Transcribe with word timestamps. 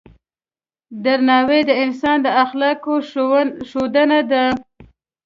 درناوی 1.03 1.61
د 1.69 1.71
انسان 1.83 2.17
د 2.25 2.27
اخلاقو 2.43 2.93
ښودنه 3.69 4.19
ده. 4.31 4.43